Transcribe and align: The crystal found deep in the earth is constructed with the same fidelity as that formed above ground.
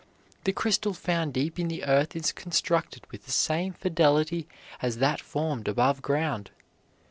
The 0.45 0.51
crystal 0.51 0.95
found 0.95 1.35
deep 1.35 1.59
in 1.59 1.67
the 1.67 1.83
earth 1.85 2.15
is 2.15 2.31
constructed 2.31 3.05
with 3.11 3.25
the 3.27 3.31
same 3.31 3.73
fidelity 3.73 4.47
as 4.81 4.97
that 4.97 5.21
formed 5.21 5.67
above 5.67 6.01
ground. 6.01 6.49